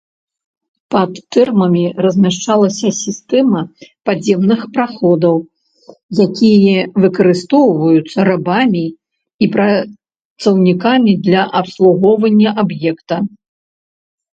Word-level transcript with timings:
Пад 0.93 1.19
тэрмамі 1.35 1.83
размяшчалася 2.05 2.91
сістэма 2.99 3.61
падземных 4.11 4.61
праходаў, 4.77 5.35
якія 6.25 6.79
выкарыстоўваюцца 7.05 8.19
рабамі 8.31 8.83
і 8.89 9.45
працаўнікамі 9.59 11.11
для 11.31 11.41
абслугоўвання 11.63 12.59
аб'екта. 12.67 13.15